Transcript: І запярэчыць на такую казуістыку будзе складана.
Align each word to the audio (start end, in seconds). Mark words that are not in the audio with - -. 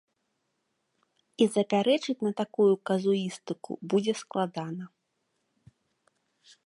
І 1.45 1.47
запярэчыць 1.55 2.17
на 2.27 2.31
такую 2.41 2.69
казуістыку 2.91 3.71
будзе 3.93 4.13
складана. 4.23 4.85